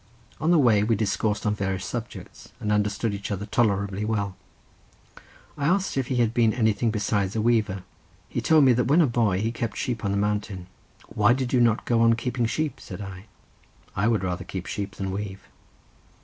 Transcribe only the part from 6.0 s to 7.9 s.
he had ever been anything besides a weaver.